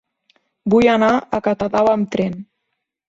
Vull 0.73 0.87
anar 0.95 1.09
a 1.17 1.41
Catadau 1.49 1.91
amb 1.93 2.11
tren. 2.17 2.37